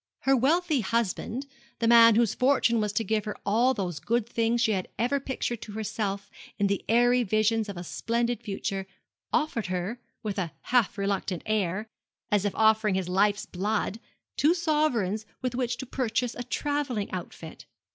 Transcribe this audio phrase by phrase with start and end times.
[0.21, 1.45] Her wealthy husband
[1.77, 5.19] the man whose fortune was to give her all those good things she had ever
[5.19, 8.87] pictured to herself in the airy visions of a splendid future
[9.31, 11.85] offered her, with a half reluctant air,
[12.31, 13.99] as if offering his life's blood,
[14.37, 17.67] two sovereigns with which to purchase a travelling outfit.